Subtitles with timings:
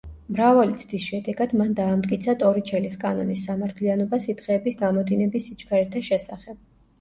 [0.35, 6.59] მრავალი ცდის შედეგად მან დაამტკიცა ტორიჩელის კანონის სამართლიანობა სითხეების გამოდინების სიჩქარეთა შესახებ.